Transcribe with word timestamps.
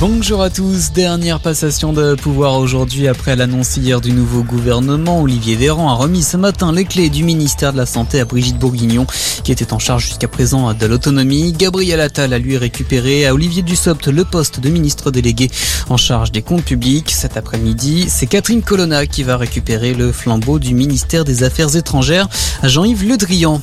Bonjour 0.00 0.40
à 0.40 0.48
tous, 0.48 0.92
dernière 0.92 1.40
passation 1.40 1.92
de 1.92 2.14
pouvoir 2.14 2.54
aujourd'hui 2.54 3.06
après 3.06 3.36
l'annonce 3.36 3.76
hier 3.76 4.00
du 4.00 4.12
nouveau 4.12 4.42
gouvernement. 4.42 5.20
Olivier 5.20 5.56
Véran 5.56 5.90
a 5.90 5.92
remis 5.92 6.22
ce 6.22 6.38
matin 6.38 6.72
les 6.72 6.86
clés 6.86 7.10
du 7.10 7.22
ministère 7.22 7.74
de 7.74 7.76
la 7.76 7.84
Santé 7.84 8.18
à 8.18 8.24
Brigitte 8.24 8.58
Bourguignon 8.58 9.06
qui 9.44 9.52
était 9.52 9.74
en 9.74 9.78
charge 9.78 10.06
jusqu'à 10.06 10.26
présent 10.26 10.72
de 10.72 10.86
l'autonomie. 10.86 11.52
Gabriel 11.52 12.00
Attal 12.00 12.32
a 12.32 12.38
lui 12.38 12.56
récupéré 12.56 13.26
à 13.26 13.34
Olivier 13.34 13.60
Dussopt 13.60 14.06
le 14.06 14.24
poste 14.24 14.58
de 14.58 14.70
ministre 14.70 15.10
délégué 15.10 15.50
en 15.90 15.98
charge 15.98 16.32
des 16.32 16.40
comptes 16.40 16.64
publics. 16.64 17.10
Cet 17.10 17.36
après-midi, 17.36 18.06
c'est 18.08 18.26
Catherine 18.26 18.62
Colonna 18.62 19.04
qui 19.04 19.22
va 19.22 19.36
récupérer 19.36 19.92
le 19.92 20.12
flambeau 20.12 20.58
du 20.58 20.72
ministère 20.72 21.26
des 21.26 21.42
Affaires 21.42 21.76
étrangères 21.76 22.26
à 22.62 22.68
Jean-Yves 22.68 23.06
Le 23.06 23.18
Drian. 23.18 23.60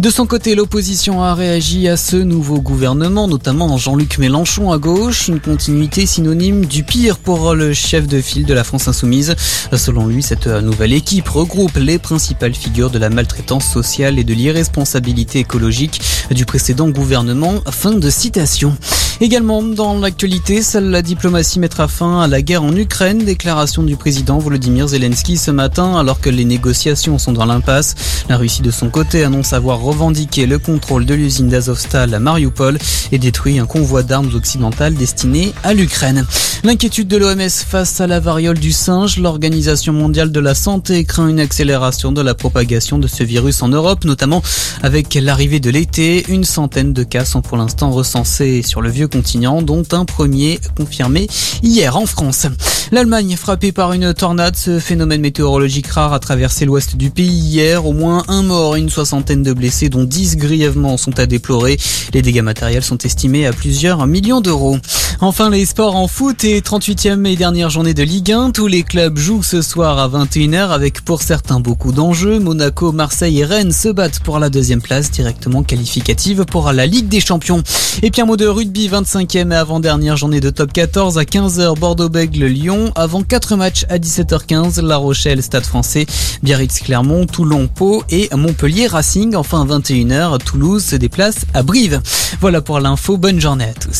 De 0.00 0.08
son 0.08 0.24
côté, 0.24 0.54
l'opposition 0.54 1.22
a 1.22 1.34
réagi 1.34 1.86
à 1.86 1.98
ce 1.98 2.16
nouveau 2.16 2.62
gouvernement, 2.62 3.28
notamment 3.28 3.76
Jean-Luc 3.76 4.16
Mélenchon 4.16 4.72
à 4.72 4.78
gauche, 4.78 5.28
une 5.28 5.40
continuité 5.40 6.06
synonyme 6.06 6.64
du 6.64 6.84
pire 6.84 7.18
pour 7.18 7.54
le 7.54 7.74
chef 7.74 8.06
de 8.06 8.22
file 8.22 8.46
de 8.46 8.54
la 8.54 8.64
France 8.64 8.88
insoumise. 8.88 9.36
Selon 9.74 10.06
lui, 10.06 10.22
cette 10.22 10.46
nouvelle 10.46 10.94
équipe 10.94 11.28
regroupe 11.28 11.76
les 11.76 11.98
principales 11.98 12.54
figures 12.54 12.88
de 12.88 12.98
la 12.98 13.10
maltraitance 13.10 13.70
sociale 13.70 14.18
et 14.18 14.24
de 14.24 14.32
l'irresponsabilité 14.32 15.40
écologique 15.40 16.00
du 16.30 16.46
précédent 16.46 16.88
gouvernement. 16.88 17.60
Fin 17.70 17.92
de 17.92 18.08
citation. 18.08 18.78
Également 19.22 19.62
dans 19.62 19.98
l'actualité, 19.98 20.62
seule 20.62 20.88
la 20.88 21.02
diplomatie 21.02 21.58
mettra 21.58 21.88
fin 21.88 22.22
à 22.22 22.26
la 22.26 22.40
guerre 22.40 22.62
en 22.62 22.74
Ukraine. 22.74 23.18
Déclaration 23.18 23.82
du 23.82 23.94
président 23.96 24.38
Volodymyr 24.38 24.88
Zelensky 24.88 25.36
ce 25.36 25.50
matin 25.50 25.98
alors 25.98 26.20
que 26.20 26.30
les 26.30 26.46
négociations 26.46 27.18
sont 27.18 27.32
dans 27.32 27.44
l'impasse. 27.44 28.24
La 28.30 28.38
Russie 28.38 28.62
de 28.62 28.70
son 28.70 28.88
côté 28.88 29.22
annonce 29.22 29.52
avoir 29.52 29.80
revendiqué 29.80 30.46
le 30.46 30.58
contrôle 30.58 31.04
de 31.04 31.12
l'usine 31.12 31.48
d'Azovstal 31.48 32.14
à 32.14 32.18
Mariupol 32.18 32.78
et 33.12 33.18
détruit 33.18 33.58
un 33.58 33.66
convoi 33.66 34.02
d'armes 34.02 34.34
occidentales 34.34 34.94
destiné 34.94 35.52
à 35.64 35.74
l'Ukraine. 35.74 36.24
L'inquiétude 36.64 37.08
de 37.08 37.18
l'OMS 37.18 37.50
face 37.50 38.00
à 38.00 38.06
la 38.06 38.20
variole 38.20 38.58
du 38.58 38.72
singe, 38.72 39.18
l'Organisation 39.18 39.92
mondiale 39.92 40.32
de 40.32 40.40
la 40.40 40.54
santé 40.54 41.04
craint 41.04 41.28
une 41.28 41.40
accélération 41.40 42.12
de 42.12 42.22
la 42.22 42.34
propagation 42.34 42.98
de 42.98 43.06
ce 43.06 43.22
virus 43.22 43.62
en 43.62 43.68
Europe, 43.68 44.04
notamment 44.04 44.42
avec 44.82 45.14
l'arrivée 45.14 45.60
de 45.60 45.68
l'été. 45.70 46.24
Une 46.28 46.44
centaine 46.44 46.94
de 46.94 47.02
cas 47.02 47.26
sont 47.26 47.42
pour 47.42 47.58
l'instant 47.58 47.90
recensés 47.90 48.62
sur 48.62 48.80
le 48.80 48.88
vieux 48.90 49.09
continent, 49.10 49.60
dont 49.60 49.82
un 49.92 50.04
premier 50.04 50.60
confirmé 50.76 51.26
hier 51.62 51.96
en 51.96 52.06
France. 52.06 52.46
L'Allemagne 52.92 53.36
frappée 53.36 53.72
par 53.72 53.92
une 53.92 54.14
tornade, 54.14 54.56
ce 54.56 54.78
phénomène 54.78 55.20
météorologique 55.20 55.86
rare 55.88 56.12
a 56.12 56.18
traversé 56.18 56.64
l'ouest 56.64 56.96
du 56.96 57.10
pays 57.10 57.28
hier. 57.28 57.86
Au 57.86 57.92
moins 57.92 58.24
un 58.28 58.42
mort 58.42 58.76
et 58.76 58.80
une 58.80 58.90
soixantaine 58.90 59.42
de 59.42 59.52
blessés, 59.52 59.88
dont 59.88 60.04
10 60.04 60.36
grièvement 60.36 60.96
sont 60.96 61.18
à 61.18 61.26
déplorer. 61.26 61.76
Les 62.14 62.22
dégâts 62.22 62.42
matériels 62.42 62.82
sont 62.82 62.98
estimés 62.98 63.46
à 63.46 63.52
plusieurs 63.52 64.06
millions 64.06 64.40
d'euros. 64.40 64.78
Enfin, 65.22 65.50
les 65.50 65.66
sports 65.66 65.96
en 65.96 66.08
foot 66.08 66.44
et 66.44 66.62
38e 66.62 67.26
et 67.26 67.36
dernière 67.36 67.68
journée 67.68 67.92
de 67.92 68.02
Ligue 68.02 68.32
1. 68.32 68.52
Tous 68.52 68.66
les 68.66 68.82
clubs 68.82 69.18
jouent 69.18 69.42
ce 69.42 69.60
soir 69.60 69.98
à 69.98 70.08
21h 70.08 70.70
avec 70.70 71.02
pour 71.02 71.20
certains 71.20 71.60
beaucoup 71.60 71.92
d'enjeux. 71.92 72.38
Monaco, 72.38 72.90
Marseille 72.90 73.40
et 73.40 73.44
Rennes 73.44 73.70
se 73.70 73.90
battent 73.90 74.20
pour 74.20 74.38
la 74.38 74.48
deuxième 74.48 74.80
place 74.80 75.10
directement 75.10 75.62
qualificative 75.62 76.46
pour 76.46 76.72
la 76.72 76.86
Ligue 76.86 77.08
des 77.08 77.20
Champions. 77.20 77.62
Et 78.02 78.10
puis 78.10 78.22
un 78.22 78.24
mot 78.24 78.38
de 78.38 78.46
rugby, 78.46 78.88
25e 78.88 79.52
et 79.52 79.56
avant-dernière 79.56 80.16
journée 80.16 80.40
de 80.40 80.48
top 80.48 80.72
14 80.72 81.18
à 81.18 81.24
15h 81.24 81.78
Bordeaux-Bègle, 81.78 82.46
Lyon. 82.46 82.90
Avant 82.94 83.22
4 83.22 83.56
matchs 83.56 83.84
à 83.90 83.98
17h15, 83.98 84.80
La 84.80 84.96
Rochelle, 84.96 85.42
Stade 85.42 85.66
français, 85.66 86.06
Biarritz-Clermont, 86.42 87.26
Toulon, 87.26 87.68
Pau 87.68 88.04
et 88.08 88.30
Montpellier 88.34 88.86
Racing. 88.86 89.36
Enfin 89.36 89.66
21h, 89.66 90.38
Toulouse 90.38 90.82
se 90.82 90.96
déplace 90.96 91.44
à 91.52 91.62
Brive. 91.62 92.00
Voilà 92.40 92.62
pour 92.62 92.80
l'info, 92.80 93.18
bonne 93.18 93.38
journée 93.38 93.64
à 93.64 93.74
tous. 93.74 93.88